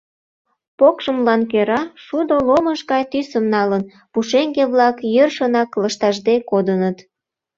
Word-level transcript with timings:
Покшымлан 0.77 1.41
кӧра 1.51 1.81
шудо 2.05 2.35
ломыж 2.47 2.79
гай 2.91 3.03
тӱсым 3.11 3.45
налын, 3.55 3.83
пушеҥге-влак 4.11 4.97
йӧршынак 5.13 5.69
лышташде 5.81 6.35
кодыныт. 6.49 6.97